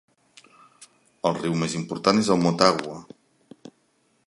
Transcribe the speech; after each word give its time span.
El 1.31 1.37
riu 1.41 1.59
més 1.65 1.77
important 1.81 2.23
és 2.23 2.33
el 2.37 2.43
Motagua. 2.47 2.99